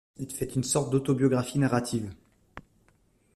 [0.17, 2.11] Il fait une sorte d’autobiographie narrative.